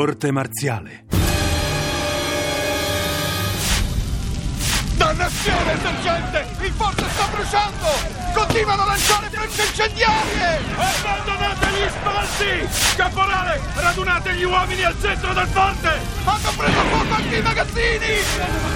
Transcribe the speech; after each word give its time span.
Corte 0.00 0.30
marziale. 0.30 1.04
Dannazione, 4.96 5.76
sergente! 5.82 6.46
Il 6.64 6.72
forte 6.72 7.04
sta 7.10 7.26
bruciando! 7.26 7.86
Continuano 8.32 8.80
a 8.80 8.84
lanciare 8.86 9.28
frecce 9.28 9.62
incendiarie! 9.66 10.60
Abbandonate 10.74 11.66
gli 11.66 11.88
spazi! 11.90 12.96
Caporale, 12.96 13.60
radunate 13.74 14.34
gli 14.36 14.44
uomini 14.44 14.84
al 14.84 14.96
centro 14.98 15.34
del 15.34 15.46
forte! 15.48 15.88
Hanno 16.24 16.50
preso 16.56 16.80
fuoco 16.80 17.14
anche 17.14 17.36
i 17.36 17.42
magazzini! 17.42 18.14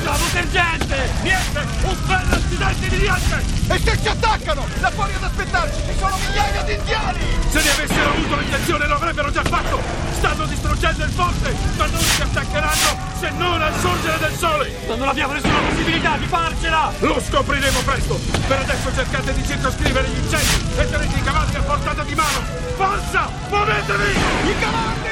Bravo 0.02 0.24
sergente! 0.26 1.08
Niente! 1.22 1.60
Un 1.84 1.96
bel 2.04 2.32
accidente 2.32 2.88
di 2.90 2.96
niente! 2.98 3.44
E 3.72 3.78
se 3.78 3.98
ci 4.02 4.08
attaccano? 4.08 4.66
Là 4.78 4.90
fuori 4.90 5.14
ad 5.14 5.22
aspettarci 5.22 5.80
ci 5.86 5.98
sono 5.98 6.18
migliaia 6.18 6.62
di 6.64 6.74
indiani! 6.74 7.20
Se 7.48 7.62
ne 7.62 7.70
avessero 7.70 8.10
avuto 8.10 8.36
l'intenzione 8.36 8.86
lo 8.86 8.94
avrebbero 8.96 9.30
già 9.30 9.42
fatto! 9.42 10.03
Stanno 10.24 10.46
distruggendo 10.46 11.04
il 11.04 11.10
forte, 11.10 11.54
ma 11.76 11.84
non 11.84 12.00
ci 12.00 12.22
attaccheranno 12.22 12.98
se 13.20 13.30
non 13.32 13.60
al 13.60 13.74
sorgere 13.78 14.18
del 14.20 14.32
sole! 14.38 14.72
Ma 14.86 14.94
non 14.94 15.08
abbiamo 15.08 15.34
nessuna 15.34 15.58
possibilità 15.68 16.16
di 16.16 16.24
farcela! 16.24 16.90
Lo 17.00 17.20
scopriremo 17.20 17.80
presto! 17.80 18.18
Per 18.46 18.58
adesso 18.58 18.94
cercate 18.94 19.34
di 19.34 19.44
circoscrivere 19.44 20.08
gli 20.08 20.16
incendi 20.16 20.80
e 20.80 20.90
tenete 20.90 21.18
i 21.18 21.22
cavalli 21.22 21.56
a 21.56 21.60
portata 21.60 22.02
di 22.04 22.14
mano! 22.14 22.40
Forza! 22.74 23.28
Muovetevi! 23.50 24.10
I 24.48 24.58
cavalli! 24.58 25.08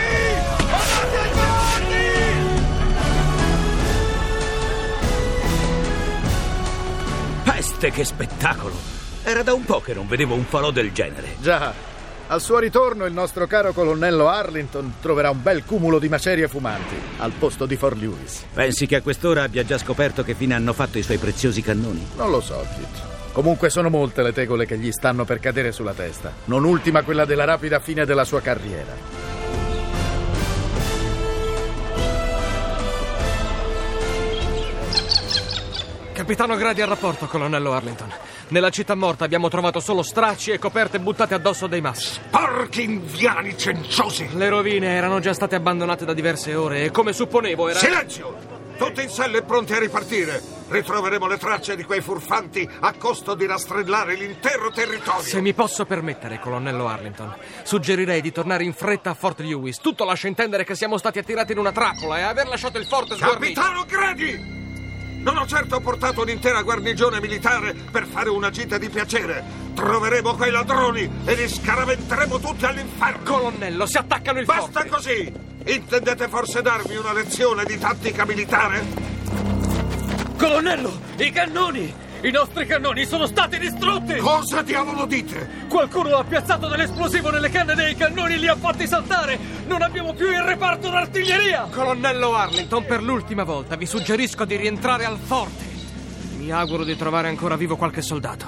Andate 0.56 1.19
ai 1.19 1.30
cavalli! 1.30 2.10
Peste 7.42 7.91
che 7.91 8.04
spettacolo! 8.04 8.74
Era 9.24 9.42
da 9.42 9.52
un 9.52 9.64
po' 9.66 9.82
che 9.82 9.92
non 9.92 10.08
vedevo 10.08 10.34
un 10.34 10.47
falò 10.47 10.70
del 10.70 10.91
genere. 10.91 11.36
Già, 11.38 11.91
al 12.28 12.41
suo 12.41 12.59
ritorno 12.59 13.05
il 13.05 13.12
nostro 13.12 13.47
caro 13.47 13.73
colonnello 13.73 14.28
Arlington 14.28 14.95
troverà 15.01 15.31
un 15.31 15.42
bel 15.42 15.65
cumulo 15.65 15.98
di 15.98 16.09
macerie 16.09 16.48
fumanti 16.48 16.95
al 17.19 17.33
posto 17.33 17.67
di 17.67 17.77
Fort 17.77 17.97
Lewis. 17.98 18.45
Pensi 18.53 18.87
che 18.87 18.97
a 18.97 19.03
quest'ora 19.03 19.42
abbia 19.42 19.65
già 19.65 19.78
scoperto 19.78 20.23
che 20.23 20.34
fine 20.34 20.55
hanno 20.55 20.73
fatto 20.73 20.98
i 20.98 21.03
suoi 21.03 21.19
preziosi 21.19 21.62
cannoni? 21.62 22.06
Non 22.17 22.31
lo 22.31 22.41
so, 22.41 22.65
Kit. 22.75 23.33
Comunque 23.33 23.70
sono 23.70 23.89
molte 23.89 24.23
le 24.23 24.33
tegole 24.33 24.67
che 24.67 24.78
gli 24.78 24.93
stanno 24.93 25.25
per 25.25 25.41
cadere 25.41 25.73
sulla 25.73 25.95
testa, 25.95 26.33
non 26.45 26.65
ultima 26.65 27.03
quella 27.03 27.25
della 27.25 27.45
rapida 27.45 27.81
fine 27.81 28.05
della 28.05 28.25
sua 28.25 28.41
carriera. 28.41 29.23
Capitano 36.12 36.56
Grady 36.56 36.83
al 36.83 36.89
rapporto, 36.89 37.27
colonnello 37.27 37.73
Arlington. 37.73 38.12
Nella 38.53 38.69
città 38.69 38.95
morta 38.95 39.25
abbiamo 39.25 39.48
trovato 39.48 39.81
solo 39.81 40.03
stracci 40.03 40.50
e 40.50 40.58
coperte 40.58 41.00
buttate 41.00 41.33
addosso 41.33 41.67
dei 41.67 41.81
massi. 41.81 42.20
Porchi 42.28 42.83
indiani 42.83 43.56
cenciosi! 43.56 44.28
Le 44.34 44.50
rovine 44.50 44.89
erano 44.89 45.20
già 45.20 45.33
state 45.33 45.55
abbandonate 45.55 46.05
da 46.05 46.12
diverse 46.12 46.55
ore 46.55 46.84
e 46.84 46.91
come 46.91 47.14
supponevo 47.14 47.70
era... 47.70 47.78
Silenzio! 47.78 48.61
Tutti 48.77 49.05
in 49.05 49.09
selle 49.09 49.38
e 49.38 49.43
pronti 49.43 49.72
a 49.72 49.78
ripartire. 49.78 50.43
Ritroveremo 50.69 51.26
le 51.26 51.38
tracce 51.38 51.76
di 51.76 51.84
quei 51.84 52.03
furfanti 52.03 52.69
a 52.81 52.93
costo 52.93 53.34
di 53.34 53.47
rastrellare 53.47 54.16
l'intero 54.16 54.71
territorio. 54.71 55.22
Se 55.22 55.41
mi 55.41 55.55
posso 55.55 55.87
permettere, 55.87 56.38
colonnello 56.38 56.87
Arlington, 56.87 57.34
suggerirei 57.62 58.21
di 58.21 58.32
tornare 58.32 58.65
in 58.65 58.75
fretta 58.75 59.09
a 59.09 59.15
Fort 59.15 59.41
Lewis. 59.41 59.78
Tutto 59.78 60.05
lascia 60.05 60.28
intendere 60.28 60.65
che 60.65 60.75
siamo 60.75 60.99
stati 60.99 61.19
attirati 61.19 61.53
in 61.53 61.59
una 61.59 61.72
trappola 61.72 62.19
e 62.19 62.22
aver 62.22 62.49
lasciato 62.49 62.76
il 62.76 62.84
forte 62.84 63.15
sguarnito. 63.15 63.59
Capitano 63.59 63.84
Grady! 63.87 64.62
Non 65.22 65.37
ho 65.37 65.47
certo 65.47 65.78
portato 65.78 66.22
un'intera 66.22 66.62
guarnigione 66.62 67.21
militare 67.21 67.75
per 67.75 68.06
fare 68.06 68.28
una 68.28 68.50
gita 68.50 68.77
di 68.77 68.88
piacere. 68.91 69.44
Troveremo 69.72 70.34
quei 70.34 70.50
ladroni 70.50 71.09
e 71.25 71.34
li 71.34 71.49
scaraventeremo 71.49 72.41
tutti 72.41 72.65
all'inferno. 72.65 73.22
Colonnello, 73.22 73.87
si 73.87 73.99
attaccano 73.99 74.41
il 74.41 74.47
Basta 74.47 74.81
forte! 74.81 74.88
così! 74.88 75.32
Intendete 75.65 76.27
forse 76.27 76.61
darmi 76.61 76.97
una 76.97 77.12
lezione 77.12 77.65
di 77.65 77.78
tattica 77.78 78.25
militare? 78.25 78.84
Colonnello, 80.37 81.00
i 81.19 81.31
cannoni! 81.31 82.01
I 82.25 82.31
nostri 82.31 82.66
cannoni 82.66 83.05
sono 83.05 83.27
stati 83.27 83.59
distrutti! 83.59 84.15
Cosa 84.19 84.62
diavolo 84.62 85.06
dite? 85.06 85.66
Qualcuno 85.69 86.15
ha 86.15 86.22
piazzato 86.22 86.69
dell'esplosivo 86.69 87.31
nelle 87.31 87.50
canne 87.50 87.75
dei 87.75 87.97
cannoni 87.97 88.34
e 88.34 88.37
li 88.37 88.47
ha 88.47 88.55
fatti 88.55 88.87
saltare! 88.87 89.37
Non 89.66 89.83
abbiamo 89.83 90.15
più 90.15 90.31
il 90.31 90.41
reparto 90.41 90.88
d'artiglieria! 90.88 91.66
Colonnello 91.72 92.32
Arlington, 92.32 92.84
per 92.87 93.03
l'ultima 93.03 93.43
volta 93.43 93.75
vi 93.75 93.87
suggerisco 93.87 94.44
di 94.44 94.55
rientrare 94.55 95.05
al 95.05 95.19
forte. 95.19 95.65
Mi 96.37 96.53
auguro 96.53 96.84
di 96.84 96.97
trovare 96.97 97.27
ancora 97.27 97.56
vivo 97.56 97.75
qualche 97.75 98.03
soldato. 98.03 98.47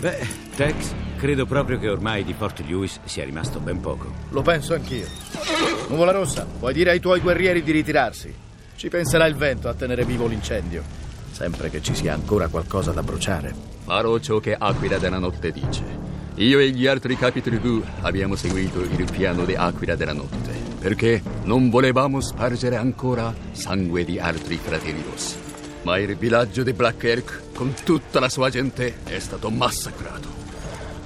Beh, 0.00 0.26
Tex, 0.56 0.94
credo 1.22 1.46
proprio 1.46 1.78
che 1.78 1.88
ormai 1.88 2.24
di 2.24 2.34
Fort 2.34 2.64
Lewis 2.66 2.98
sia 3.04 3.24
rimasto 3.24 3.60
ben 3.60 3.78
poco. 3.78 4.12
Lo 4.30 4.42
penso 4.42 4.74
anch'io. 4.74 5.06
Nuvola 5.86 6.10
Rossa, 6.10 6.44
puoi 6.58 6.72
dire 6.72 6.90
ai 6.90 6.98
tuoi 6.98 7.20
guerrieri 7.20 7.62
di 7.62 7.70
ritirarsi. 7.70 8.34
Ci 8.74 8.88
penserà 8.88 9.26
il 9.26 9.36
vento 9.36 9.68
a 9.68 9.74
tenere 9.74 10.04
vivo 10.04 10.26
l'incendio, 10.26 10.82
sempre 11.30 11.70
che 11.70 11.80
ci 11.80 11.94
sia 11.94 12.12
ancora 12.12 12.48
qualcosa 12.48 12.90
da 12.90 13.04
bruciare. 13.04 13.54
Farò 13.84 14.18
ciò 14.18 14.40
che 14.40 14.56
Aquila 14.58 14.98
della 14.98 15.20
Notte 15.20 15.52
dice. 15.52 15.84
Io 16.34 16.58
e 16.58 16.70
gli 16.70 16.88
altri 16.88 17.16
capi 17.16 17.40
tribù 17.40 17.80
abbiamo 18.00 18.34
seguito 18.34 18.80
il 18.80 19.08
piano 19.08 19.44
di 19.44 19.54
Aquila 19.54 19.94
della 19.94 20.14
Notte, 20.14 20.58
perché 20.80 21.22
non 21.44 21.70
volevamo 21.70 22.20
spargere 22.20 22.74
ancora 22.74 23.32
sangue 23.52 24.04
di 24.04 24.18
altri 24.18 24.56
fratelli 24.56 25.04
rossi. 25.08 25.36
Ma 25.82 25.98
il 25.98 26.16
villaggio 26.16 26.64
di 26.64 26.72
Black 26.72 27.04
Elk, 27.04 27.54
con 27.54 27.72
tutta 27.84 28.18
la 28.18 28.28
sua 28.28 28.50
gente, 28.50 29.04
è 29.04 29.20
stato 29.20 29.50
massacrato. 29.50 30.41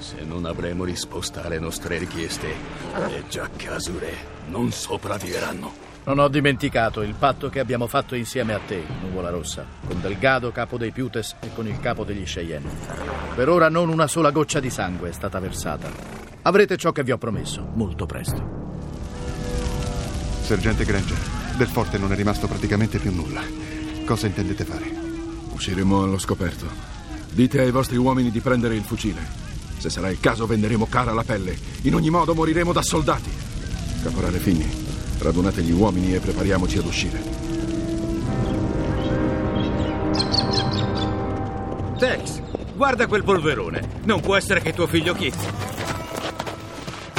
Se 0.07 0.23
non 0.23 0.45
avremo 0.45 0.85
risposta 0.85 1.43
alle 1.43 1.59
nostre 1.59 1.99
richieste, 1.99 2.47
le 3.09 3.25
giacche 3.29 3.69
azure 3.69 4.15
non 4.51 4.71
sopravviveranno. 4.71 5.73
Non 6.05 6.21
ho 6.21 6.29
dimenticato 6.29 7.03
il 7.03 7.17
patto 7.19 7.49
che 7.49 7.59
abbiamo 7.59 7.89
fatto 7.89 8.15
insieme 8.15 8.55
a 8.55 8.61
te, 8.65 8.85
Nuvola 9.03 9.31
Rossa, 9.31 9.67
con 9.85 10.01
Delgado, 10.01 10.53
capo 10.53 10.77
dei 10.77 10.93
Putes, 10.93 11.35
e 11.41 11.53
con 11.53 11.67
il 11.67 11.81
capo 11.81 12.05
degli 12.05 12.23
Cheyenne. 12.23 12.71
Per 13.35 13.49
ora 13.49 13.69
non 13.69 13.89
una 13.89 14.07
sola 14.07 14.31
goccia 14.31 14.61
di 14.61 14.71
sangue 14.71 15.09
è 15.09 15.13
stata 15.13 15.41
versata. 15.41 15.91
Avrete 16.43 16.77
ciò 16.77 16.93
che 16.93 17.03
vi 17.03 17.11
ho 17.11 17.19
promesso, 17.19 17.69
molto 17.75 18.07
presto. 18.07 18.49
Sergente 20.43 20.85
Granger, 20.85 21.19
del 21.57 21.67
forte 21.67 21.99
non 21.99 22.13
è 22.13 22.15
rimasto 22.15 22.47
praticamente 22.47 23.01
più 23.01 23.13
nulla. 23.13 23.43
Cosa 24.05 24.29
intendete 24.29 24.65
fare? 24.65 24.89
Usciremo 25.51 26.05
allo 26.05 26.19
scoperto. 26.19 26.69
Dite 27.29 27.61
ai 27.61 27.73
vostri 27.73 27.97
uomini 27.97 28.31
di 28.31 28.39
prendere 28.39 28.77
il 28.77 28.85
fucile. 28.85 29.46
Se 29.87 29.93
sarà 29.93 30.11
il 30.11 30.19
caso 30.19 30.47
venderemo 30.47 30.87
cara 30.87 31.13
la 31.13 31.23
pelle. 31.23 31.57
In 31.83 31.95
ogni 31.95 32.11
modo 32.11 32.35
moriremo 32.35 32.73
da 32.73 32.83
soldati. 32.83 33.31
Caporale 34.03 34.39
Figni, 34.39 34.69
radunate 35.21 35.63
gli 35.63 35.71
uomini 35.71 36.13
e 36.13 36.19
prepariamoci 36.19 36.79
ad 36.79 36.87
uscire. 36.87 37.23
Tex, 41.99 42.41
guarda 42.75 43.07
quel 43.07 43.23
polverone. 43.23 44.01
Non 44.07 44.21
può 44.21 44.35
essere 44.35 44.61
che 44.61 44.73
tuo 44.73 44.89
figlio 44.89 45.15
Kit. 45.15 45.37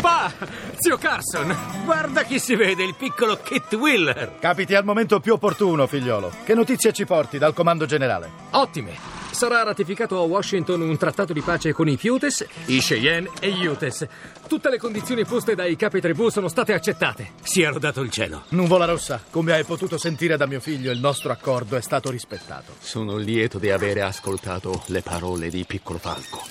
Pa! 0.01 0.29
Zio 0.75 0.97
Carson, 0.97 1.55
guarda 1.85 2.23
chi 2.23 2.37
si 2.37 2.55
vede, 2.55 2.83
il 2.83 2.95
piccolo 2.95 3.39
Kit 3.41 3.71
Willer. 3.75 4.39
Capiti 4.41 4.75
al 4.75 4.83
momento 4.83 5.21
più 5.21 5.31
opportuno, 5.31 5.87
figliolo. 5.87 6.31
Che 6.43 6.53
notizie 6.53 6.91
ci 6.91 7.05
porti 7.05 7.37
dal 7.37 7.53
comando 7.53 7.85
generale? 7.85 8.29
Ottime! 8.51 9.16
Sarà 9.37 9.61
ratificato 9.61 10.17
a 10.17 10.21
Washington 10.21 10.81
un 10.81 10.97
trattato 10.97 11.31
di 11.31 11.41
pace 11.41 11.71
con 11.71 11.87
i 11.87 11.95
Putes, 11.95 12.43
i 12.65 12.79
Cheyenne 12.79 13.29
e 13.39 13.51
gli 13.51 13.67
Utes. 13.67 14.07
Tutte 14.47 14.67
le 14.67 14.79
condizioni 14.79 15.25
poste 15.25 15.53
dai 15.53 15.75
capi 15.75 16.01
tribù 16.01 16.29
sono 16.29 16.47
state 16.47 16.73
accettate. 16.73 17.33
Sia 17.43 17.69
lodato 17.69 18.01
il 18.01 18.09
cielo. 18.09 18.45
Nuvola 18.49 18.85
Rossa, 18.85 19.23
come 19.29 19.53
hai 19.53 19.63
potuto 19.63 19.99
sentire 19.99 20.37
da 20.37 20.47
mio 20.47 20.59
figlio, 20.59 20.91
il 20.91 20.99
nostro 20.99 21.31
accordo 21.31 21.75
è 21.75 21.81
stato 21.81 22.09
rispettato. 22.09 22.73
Sono 22.79 23.15
lieto 23.17 23.59
di 23.59 23.69
avere 23.69 24.01
ascoltato 24.01 24.81
le 24.87 25.03
parole 25.03 25.49
di 25.49 25.63
Piccolo 25.67 25.99
Falco. 25.99 26.41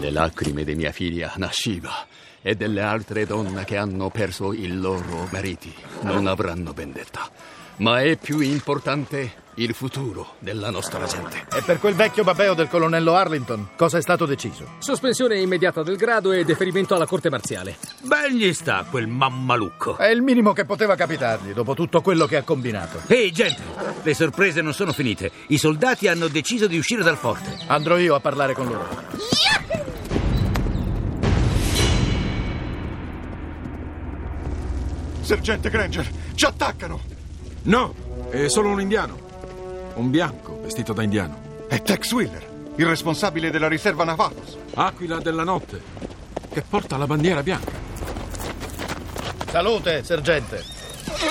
Le 0.00 0.10
lacrime 0.10 0.64
di 0.64 0.74
mia 0.74 0.90
figlia 0.90 1.32
Nashiva 1.36 2.08
e 2.42 2.56
delle 2.56 2.80
altre 2.80 3.24
donne 3.24 3.64
che 3.64 3.76
hanno 3.76 4.10
perso 4.10 4.52
i 4.52 4.66
loro 4.66 5.28
mariti 5.30 5.72
non 6.00 6.26
avranno 6.26 6.72
vendetta. 6.72 7.30
ma 7.76 8.02
è 8.02 8.16
più 8.16 8.40
importante 8.40 9.44
il 9.56 9.74
futuro 9.74 10.34
della 10.38 10.70
nostra 10.70 11.04
gente. 11.06 11.46
E 11.54 11.62
per 11.62 11.78
quel 11.78 11.94
vecchio 11.94 12.24
babeo 12.24 12.54
del 12.54 12.68
colonnello 12.68 13.14
Arlington, 13.14 13.68
cosa 13.76 13.98
è 13.98 14.02
stato 14.02 14.26
deciso? 14.26 14.72
Sospensione 14.78 15.38
immediata 15.38 15.82
del 15.82 15.96
grado 15.96 16.32
e 16.32 16.44
deferimento 16.44 16.94
alla 16.94 17.06
corte 17.06 17.30
marziale. 17.30 17.76
Beh, 18.02 18.32
gli 18.32 18.52
sta 18.52 18.84
quel 18.88 19.06
mammalucco. 19.06 19.96
È 19.96 20.08
il 20.08 20.22
minimo 20.22 20.52
che 20.52 20.64
poteva 20.64 20.94
capitargli, 20.94 21.52
dopo 21.52 21.74
tutto 21.74 22.02
quello 22.02 22.26
che 22.26 22.36
ha 22.36 22.42
combinato. 22.42 23.00
Ehi, 23.06 23.32
gente, 23.32 23.62
le 24.02 24.14
sorprese 24.14 24.60
non 24.60 24.74
sono 24.74 24.92
finite. 24.92 25.30
I 25.48 25.58
soldati 25.58 26.08
hanno 26.08 26.28
deciso 26.28 26.66
di 26.66 26.76
uscire 26.76 27.02
dal 27.02 27.16
forte. 27.16 27.56
Andrò 27.66 27.96
io 27.96 28.14
a 28.14 28.20
parlare 28.20 28.52
con 28.52 28.66
loro. 28.66 29.04
Sergente 35.22 35.70
Granger, 35.70 36.08
ci 36.34 36.44
attaccano! 36.44 37.00
No, 37.62 37.94
è 38.30 38.46
solo 38.46 38.68
un 38.68 38.80
indiano. 38.80 39.25
Un 39.96 40.10
bianco 40.10 40.60
vestito 40.60 40.92
da 40.92 41.02
indiano. 41.02 41.64
È 41.68 41.80
Tex 41.80 42.12
Wheeler, 42.12 42.46
il 42.74 42.84
responsabile 42.84 43.50
della 43.50 43.66
riserva 43.66 44.04
Navajos. 44.04 44.54
Aquila 44.74 45.20
della 45.20 45.42
notte, 45.42 45.80
che 46.52 46.62
porta 46.68 46.98
la 46.98 47.06
bandiera 47.06 47.42
bianca. 47.42 47.72
Salute, 49.48 50.04
sergente. 50.04 50.62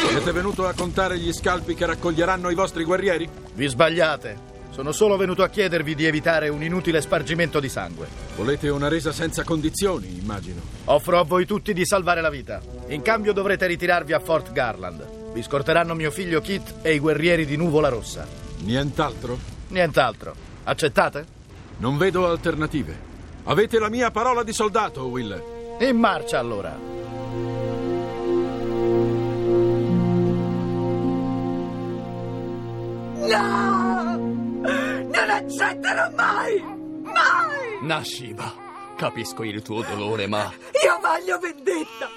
Siete 0.09 0.31
venuto 0.31 0.65
a 0.65 0.73
contare 0.73 1.19
gli 1.19 1.31
scalpi 1.31 1.75
che 1.75 1.85
raccoglieranno 1.85 2.49
i 2.49 2.55
vostri 2.55 2.83
guerrieri? 2.83 3.29
Vi 3.53 3.67
sbagliate. 3.67 4.53
Sono 4.71 4.91
solo 4.91 5.15
venuto 5.15 5.43
a 5.43 5.49
chiedervi 5.49 5.93
di 5.93 6.05
evitare 6.05 6.49
un 6.49 6.63
inutile 6.63 7.01
spargimento 7.01 7.59
di 7.59 7.69
sangue. 7.69 8.07
Volete 8.35 8.69
una 8.69 8.87
resa 8.87 9.11
senza 9.11 9.43
condizioni, 9.43 10.17
immagino. 10.17 10.61
Offro 10.85 11.19
a 11.19 11.23
voi 11.23 11.45
tutti 11.45 11.71
di 11.71 11.85
salvare 11.85 12.19
la 12.19 12.31
vita. 12.31 12.59
In 12.87 13.03
cambio 13.03 13.31
dovrete 13.31 13.67
ritirarvi 13.67 14.13
a 14.13 14.19
Fort 14.19 14.51
Garland. 14.51 15.33
Vi 15.33 15.43
scorteranno 15.43 15.93
mio 15.93 16.09
figlio 16.09 16.41
Kit 16.41 16.77
e 16.81 16.95
i 16.95 16.99
guerrieri 16.99 17.45
di 17.45 17.57
Nuvola 17.57 17.89
Rossa. 17.89 18.44
Nient'altro? 18.65 19.37
Nient'altro. 19.67 20.35
Accettate? 20.63 21.25
Non 21.77 21.97
vedo 21.97 22.27
alternative. 22.27 23.13
Avete 23.43 23.77
la 23.77 23.89
mia 23.89 24.09
parola 24.09 24.41
di 24.41 24.53
soldato, 24.53 25.05
Will. 25.05 25.77
In 25.79 25.97
marcia 25.97 26.39
allora. 26.39 26.75
No! 33.27 34.17
Non 34.65 35.29
accetterò 35.29 36.09
mai! 36.15 36.63
Mai! 37.03 37.79
Nashiba, 37.81 38.53
capisco 38.95 39.43
il 39.43 39.61
tuo 39.61 39.83
dolore, 39.83 40.27
ma 40.27 40.51
Io 40.83 40.99
voglio 41.01 41.37
vendetta! 41.39 42.09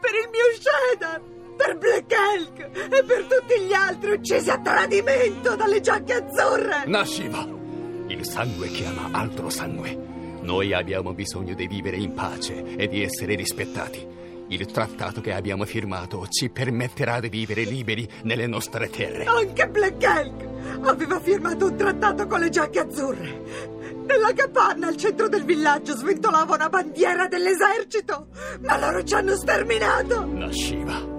Per 0.00 0.10
il 0.14 0.28
mio 0.30 0.44
Shedar! 0.60 1.33
Per 1.56 1.78
Black 1.78 2.12
Elk! 2.12 2.58
E 2.58 3.04
per 3.04 3.24
tutti 3.24 3.60
gli 3.60 3.72
altri 3.72 4.12
uccisi 4.12 4.50
a 4.50 4.58
tradimento 4.58 5.54
dalle 5.54 5.80
giacche 5.80 6.14
azzurre! 6.14 6.84
Nashiba, 6.86 7.46
il 8.08 8.24
sangue 8.24 8.68
chiama 8.68 9.08
altro 9.12 9.48
sangue. 9.50 10.12
Noi 10.42 10.72
abbiamo 10.74 11.14
bisogno 11.14 11.54
di 11.54 11.66
vivere 11.66 11.96
in 11.96 12.12
pace 12.12 12.76
e 12.76 12.86
di 12.86 13.02
essere 13.02 13.34
rispettati. 13.34 14.06
Il 14.48 14.66
trattato 14.66 15.22
che 15.22 15.32
abbiamo 15.32 15.64
firmato 15.64 16.26
ci 16.28 16.50
permetterà 16.50 17.18
di 17.18 17.30
vivere 17.30 17.62
liberi 17.62 18.06
nelle 18.24 18.46
nostre 18.46 18.90
terre. 18.90 19.24
Anche 19.24 19.68
Black 19.68 20.02
Elk 20.02 20.86
aveva 20.86 21.18
firmato 21.18 21.64
un 21.66 21.76
trattato 21.76 22.26
con 22.26 22.40
le 22.40 22.50
giacche 22.50 22.80
azzurre. 22.80 23.42
Nella 24.06 24.34
capanna 24.34 24.88
al 24.88 24.96
centro 24.96 25.30
del 25.30 25.44
villaggio 25.44 25.96
sventolava 25.96 26.56
una 26.56 26.68
bandiera 26.68 27.26
dell'esercito, 27.26 28.26
ma 28.60 28.78
loro 28.78 29.02
ci 29.02 29.14
hanno 29.14 29.34
sterminato. 29.34 30.26
Nashiba, 30.26 31.13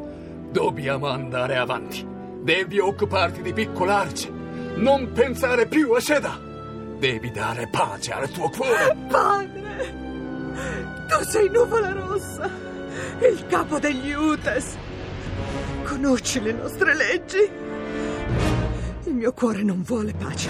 dobbiamo 0.56 1.10
andare 1.10 1.58
avanti. 1.58 2.08
Devi 2.42 2.80
occuparti 2.80 3.42
di 3.42 3.52
piccolarci. 3.52 4.32
Non 4.76 5.12
pensare 5.12 5.68
più 5.68 5.92
a 5.92 6.00
Sheda. 6.00 6.40
Devi 6.98 7.30
dare 7.30 7.68
pace 7.68 8.14
al 8.14 8.30
tuo 8.30 8.48
cuore. 8.48 8.96
Padre, 9.10 9.94
tu 11.10 11.26
sei 11.26 11.50
Nuvola 11.50 11.92
Rossa, 11.92 12.50
il 13.20 13.46
capo 13.50 13.80
degli 13.80 14.14
Utes. 14.14 14.78
Conosci 15.84 16.42
le 16.42 16.54
nostre 16.54 16.96
leggi. 16.96 17.50
Il 19.04 19.14
mio 19.14 19.34
cuore 19.34 19.62
non 19.62 19.84
vuole 19.84 20.14
pace. 20.14 20.50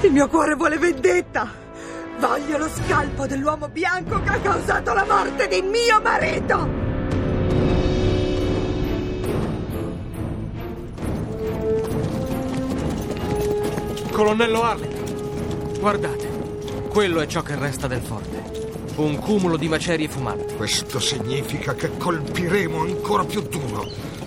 Il 0.00 0.12
mio 0.12 0.26
cuore 0.28 0.54
vuole 0.54 0.78
vendetta. 0.78 1.46
Voglio 2.18 2.56
lo 2.56 2.68
scalpo 2.70 3.26
dell'uomo 3.26 3.68
bianco 3.68 4.22
che 4.22 4.30
ha 4.30 4.40
causato 4.40 4.94
la 4.94 5.04
morte 5.04 5.48
di 5.48 5.60
mio 5.60 6.00
marito. 6.00 6.85
Colonnello 14.16 14.62
Arlington, 14.62 15.78
guardate, 15.78 16.26
quello 16.88 17.20
è 17.20 17.26
ciò 17.26 17.42
che 17.42 17.54
resta 17.54 17.86
del 17.86 18.00
forte. 18.00 18.44
Un 18.96 19.18
cumulo 19.18 19.58
di 19.58 19.68
macerie 19.68 20.08
fumanti. 20.08 20.54
Questo 20.54 20.98
significa 20.98 21.74
che 21.74 21.98
colpiremo 21.98 22.80
ancora 22.80 23.24
più 23.24 23.42
duro. 23.42 23.86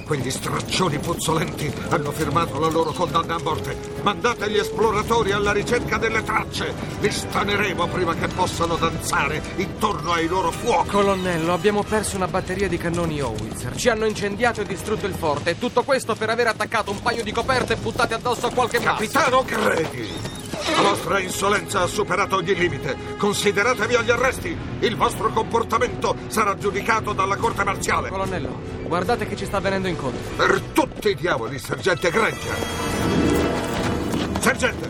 Quegli 0.09 0.31
straccioni 0.31 0.97
puzzolenti 0.97 1.71
hanno 1.89 2.09
firmato 2.09 2.57
la 2.57 2.67
loro 2.67 2.91
condanna 2.91 3.35
a 3.35 3.39
morte. 3.43 3.77
Mandate 4.01 4.49
gli 4.49 4.57
esploratori 4.57 5.33
alla 5.33 5.51
ricerca 5.51 5.99
delle 5.99 6.23
tracce. 6.23 6.73
Li 6.99 7.11
staneremo 7.11 7.85
prima 7.85 8.15
che 8.15 8.27
possano 8.27 8.75
danzare 8.75 9.39
intorno 9.57 10.11
ai 10.11 10.25
loro 10.25 10.49
fuochi. 10.49 10.89
Colonnello, 10.89 11.53
abbiamo 11.53 11.83
perso 11.83 12.15
una 12.15 12.27
batteria 12.27 12.67
di 12.67 12.77
cannoni 12.77 13.21
Howitzer. 13.21 13.75
Ci 13.75 13.89
hanno 13.89 14.05
incendiato 14.05 14.61
e 14.61 14.65
distrutto 14.65 15.05
il 15.05 15.13
forte. 15.13 15.51
E 15.51 15.59
tutto 15.59 15.83
questo 15.83 16.15
per 16.15 16.31
aver 16.31 16.47
attaccato 16.47 16.89
un 16.89 17.03
paio 17.03 17.23
di 17.23 17.31
coperte 17.31 17.75
buttate 17.75 18.15
addosso 18.15 18.47
a 18.47 18.51
qualche 18.51 18.79
masso. 18.79 19.05
Capitano 19.05 19.43
Grady! 19.43 20.38
La 20.75 20.81
vostra 20.81 21.19
insolenza 21.19 21.81
ha 21.81 21.87
superato 21.87 22.35
ogni 22.35 22.53
limite. 22.53 22.95
Consideratevi 23.17 23.95
agli 23.95 24.11
arresti. 24.11 24.57
Il 24.79 24.95
vostro 24.95 25.29
comportamento 25.29 26.15
sarà 26.27 26.55
giudicato 26.57 27.13
dalla 27.13 27.37
corte 27.37 27.63
marziale. 27.63 28.09
Colonnello, 28.09 28.59
guardate 28.83 29.27
che 29.27 29.35
ci 29.35 29.45
sta 29.45 29.59
venendo 29.59 29.87
incontro. 29.87 30.19
Per 30.35 30.61
tutti 30.73 31.09
i 31.09 31.15
diavoli, 31.15 31.57
sergente 31.59 32.09
Granger. 32.09 32.55
Sergente, 34.39 34.89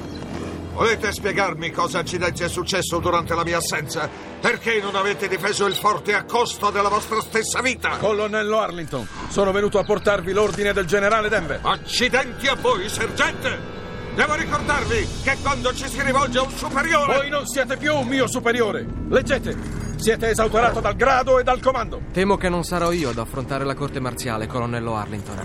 volete 0.74 1.12
spiegarmi 1.12 1.72
cosa 1.72 2.00
accidenti 2.00 2.44
è 2.44 2.50
successo 2.50 3.00
durante 3.00 3.33
la 3.33 3.44
mia 3.44 3.57
assenza? 3.57 4.10
Perché 4.39 4.80
non 4.81 4.95
avete 4.95 5.27
difeso 5.27 5.65
il 5.65 5.75
forte 5.75 6.13
a 6.13 6.24
costo 6.24 6.69
della 6.69 6.89
vostra 6.89 7.19
stessa 7.22 7.62
vita? 7.62 7.98
Colonnello 7.98 8.60
Arlington, 8.60 9.07
sono 9.30 9.51
venuto 9.51 9.80
a 9.80 9.83
portarvi 9.83 10.33
l'ordine 10.33 10.72
del 10.72 10.86
generale 10.86 11.30
Denver. 11.30 11.60
Accidenti 11.63 12.48
a 12.48 12.56
voi, 12.56 12.88
sergente! 12.89 13.79
Devo 14.16 14.36
ricordarvi 14.36 15.08
che 15.24 15.38
quando 15.42 15.74
ci 15.74 15.88
si 15.88 16.02
rivolge 16.02 16.40
a 16.40 16.42
un 16.44 16.52
superiore... 16.52 17.16
Voi 17.16 17.30
non 17.30 17.46
siete 17.46 17.78
più 17.78 17.96
un 17.96 18.08
mio 18.08 18.28
superiore. 18.28 18.86
Leggete, 19.08 19.56
siete 19.96 20.30
esautorato 20.30 20.80
dal 20.80 20.96
grado 20.96 21.39
e 21.39 21.44
dal 21.44 21.62
comando. 21.62 22.01
Temo 22.12 22.36
che 22.38 22.50
non 22.50 22.63
sarò 22.63 22.92
io 22.92 23.10
ad 23.10 23.18
affrontare 23.18 23.63
la 23.63 23.75
corte 23.75 24.00
marziale, 24.00 24.48
colonnello 24.48 24.96
Arlington. 24.96 25.38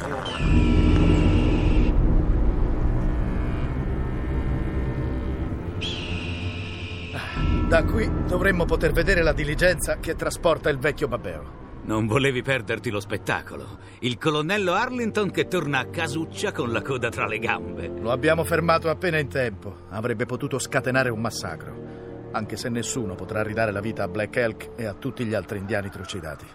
Da 7.68 7.82
qui 7.84 8.08
dovremmo 8.26 8.64
poter 8.66 8.92
vedere 8.92 9.22
la 9.22 9.32
diligenza 9.32 9.98
che 9.98 10.14
trasporta 10.14 10.68
il 10.68 10.78
vecchio 10.78 11.08
Babbeo. 11.08 11.63
Non 11.86 12.06
volevi 12.06 12.40
perderti 12.40 12.88
lo 12.88 12.98
spettacolo. 12.98 13.78
Il 14.00 14.16
colonnello 14.16 14.72
Arlington 14.72 15.30
che 15.30 15.46
torna 15.48 15.80
a 15.80 15.84
casuccia 15.86 16.50
con 16.50 16.72
la 16.72 16.80
coda 16.80 17.10
tra 17.10 17.26
le 17.26 17.38
gambe. 17.38 17.92
Lo 18.00 18.10
abbiamo 18.10 18.42
fermato 18.42 18.88
appena 18.88 19.18
in 19.18 19.28
tempo. 19.28 19.86
Avrebbe 19.90 20.24
potuto 20.24 20.58
scatenare 20.58 21.10
un 21.10 21.20
massacro. 21.20 22.30
Anche 22.32 22.56
se 22.56 22.70
nessuno 22.70 23.14
potrà 23.14 23.42
ridare 23.42 23.70
la 23.70 23.80
vita 23.80 24.04
a 24.04 24.08
Black 24.08 24.34
Elk 24.36 24.70
e 24.76 24.86
a 24.86 24.94
tutti 24.94 25.26
gli 25.26 25.34
altri 25.34 25.58
indiani 25.58 25.90
trucidati. 25.90 26.46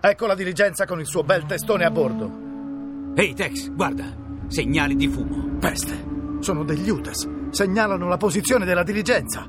Ecco 0.00 0.26
la 0.26 0.34
diligenza 0.34 0.86
con 0.86 0.98
il 0.98 1.06
suo 1.06 1.22
bel 1.22 1.46
testone 1.46 1.84
a 1.84 1.90
bordo. 1.92 3.12
Ehi, 3.14 3.32
Tex, 3.32 3.70
guarda. 3.70 4.12
Segnali 4.48 4.96
di 4.96 5.06
fumo. 5.06 5.56
Peste. 5.60 6.04
Sono 6.40 6.64
degli 6.64 6.90
Utes. 6.90 7.28
Segnalano 7.50 8.08
la 8.08 8.16
posizione 8.16 8.64
della 8.64 8.82
diligenza. 8.82 9.48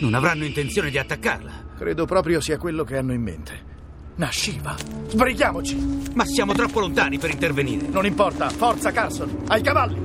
Non 0.00 0.14
avranno 0.14 0.44
intenzione 0.44 0.90
di 0.90 0.98
attaccarla. 0.98 1.74
Credo 1.76 2.06
proprio 2.06 2.40
sia 2.40 2.58
quello 2.58 2.82
che 2.82 2.96
hanno 2.96 3.12
in 3.12 3.22
mente. 3.22 3.73
Nashiva, 4.16 4.76
sbrighiamoci! 5.08 6.12
Ma 6.14 6.24
siamo 6.24 6.52
troppo 6.52 6.78
lontani 6.78 7.18
per 7.18 7.30
intervenire. 7.30 7.88
Non 7.88 8.06
importa, 8.06 8.48
forza 8.48 8.92
Carson, 8.92 9.42
ai 9.48 9.60
cavalli! 9.60 10.00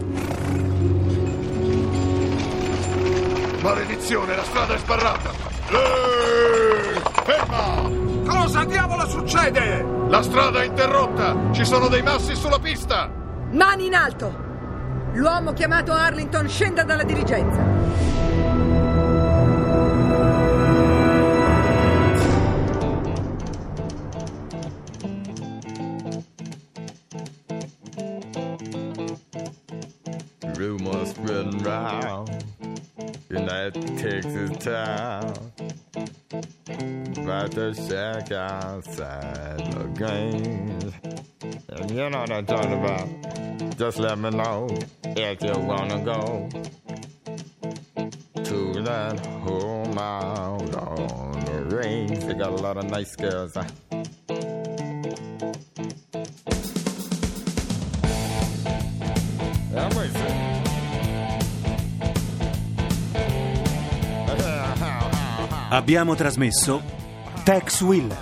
Maledizione, 3.62 4.36
la 4.36 4.44
strada 4.44 4.74
è 4.74 4.78
sbarrata! 4.80 5.30
Ehi, 5.70 7.02
ferma! 7.24 8.08
Cosa 8.26 8.64
diavolo 8.64 9.08
succede? 9.08 9.86
La 10.08 10.24
strada 10.24 10.64
è 10.64 10.66
interrotta! 10.66 11.52
Ci 11.52 11.64
sono 11.64 11.88
dei 11.88 12.02
massi 12.02 12.34
sulla 12.34 12.58
pista! 12.58 13.12
Mani 13.52 13.86
in 13.86 13.94
alto! 13.94 14.48
L'uomo 15.14 15.54
chiamato 15.54 15.92
Arlington 15.94 16.48
scenda 16.50 16.84
dalla 16.84 17.04
dirigenza. 17.04 17.79
Rumors 30.60 31.12
spreading 31.12 31.58
round 31.60 32.30
in 33.30 33.46
that 33.46 33.74
Texas 33.98 34.58
town 34.58 35.54
about 37.18 37.52
the 37.52 37.74
shack 37.74 38.30
outside 38.34 39.60
the 39.72 39.86
games. 39.96 40.94
And 41.70 41.90
you 41.90 42.10
know 42.10 42.20
what 42.20 42.30
I'm 42.30 42.46
talking 42.46 42.74
about. 42.74 43.78
Just 43.78 44.00
let 44.00 44.20
me 44.20 44.32
know 44.32 44.68
if 45.06 45.42
you 45.42 45.54
wanna 45.62 46.04
go 46.04 46.50
to 48.44 48.82
that 48.82 49.26
home 49.26 49.98
out 49.98 50.76
on 50.76 51.40
the 51.46 51.78
range. 51.78 52.20
They 52.26 52.34
got 52.34 52.50
a 52.50 52.62
lot 52.62 52.76
of 52.76 52.90
nice 52.90 53.16
girls. 53.16 53.54
Huh? 53.56 53.64
Abbiamo 65.80 66.14
trasmesso 66.14 66.82
Tex 67.42 67.80
Willer 67.80 68.18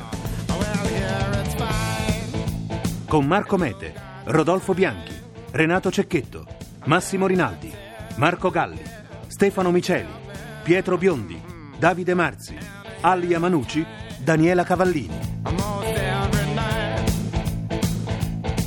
con 3.07 3.25
Marco 3.25 3.57
Mete, 3.57 3.95
Rodolfo 4.25 4.75
Bianchi, 4.75 5.19
Renato 5.49 5.89
Cecchetto, 5.89 6.45
Massimo 6.85 7.25
Rinaldi, 7.25 7.73
Marco 8.17 8.51
Galli, 8.51 8.79
Stefano 9.25 9.71
Miceli, 9.71 10.07
Pietro 10.61 10.99
Biondi, 10.99 11.41
Davide 11.79 12.13
Marzi, 12.13 12.55
Alia 13.01 13.39
Manucci, 13.39 13.83
Daniela 14.19 14.63
Cavallini. 14.63 15.19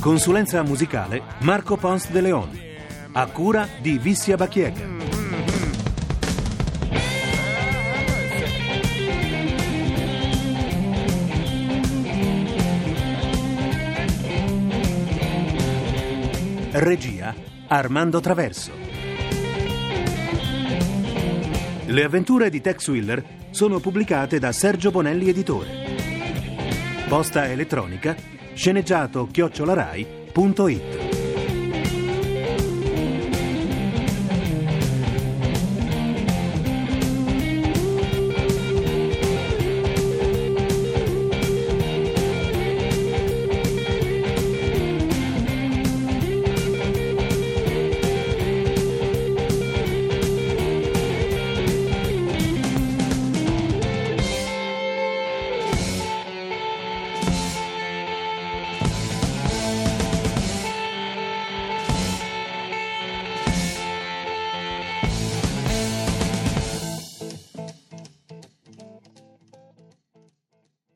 Consulenza 0.01 0.61
musicale 0.63 1.21
Marco 1.43 1.77
Pons 1.77 2.11
de 2.11 2.19
Leon. 2.19 2.59
A 3.13 3.25
cura 3.27 3.69
di 3.79 3.97
Vissia 3.97 4.35
Bacchiega. 4.35 5.00
Regia 16.81 17.31
Armando 17.67 18.19
Traverso. 18.21 18.71
Le 21.85 22.03
avventure 22.03 22.49
di 22.49 22.59
Tex 22.59 22.87
Willer 22.87 23.23
sono 23.51 23.79
pubblicate 23.79 24.39
da 24.39 24.51
Sergio 24.51 24.89
Bonelli 24.89 25.29
Editore. 25.29 25.69
Posta 27.07 27.47
elettronica 27.47 28.15
sceneggiato 28.55 29.27
chiocciolarai.it 29.27 31.10